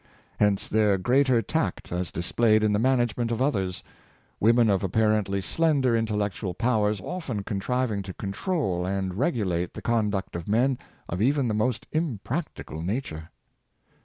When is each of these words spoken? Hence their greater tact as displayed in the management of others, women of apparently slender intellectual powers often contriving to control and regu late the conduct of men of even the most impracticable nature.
Hence 0.39 0.67
their 0.67 0.97
greater 0.97 1.43
tact 1.43 1.91
as 1.91 2.11
displayed 2.11 2.63
in 2.63 2.73
the 2.73 2.79
management 2.79 3.29
of 3.31 3.39
others, 3.39 3.83
women 4.39 4.67
of 4.67 4.83
apparently 4.83 5.41
slender 5.41 5.95
intellectual 5.95 6.55
powers 6.55 6.99
often 6.99 7.43
contriving 7.43 8.01
to 8.01 8.13
control 8.15 8.83
and 8.83 9.11
regu 9.13 9.45
late 9.45 9.75
the 9.75 9.81
conduct 9.83 10.35
of 10.35 10.47
men 10.47 10.79
of 11.07 11.21
even 11.21 11.47
the 11.47 11.53
most 11.53 11.85
impracticable 11.91 12.81
nature. 12.81 13.29